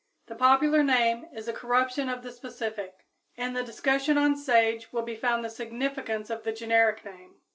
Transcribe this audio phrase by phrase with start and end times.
[0.25, 3.05] The popular name is a corruption of the specific.
[3.35, 7.35] In the discussion on sage will be found the significance of the generic name.